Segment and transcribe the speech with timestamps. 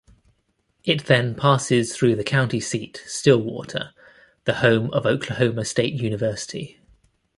[0.83, 3.91] It then passes through the county seat, Stillwater,
[4.45, 6.79] the home of Oklahoma State University.